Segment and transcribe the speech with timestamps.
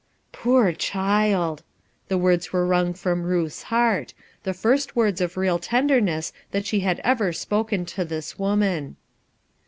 [0.31, 1.61] "Poor child!"
[2.07, 6.79] The words were waring from Ruth's heart,— the first words of real tenderness that she
[6.79, 8.95] had ever spoken to this woman.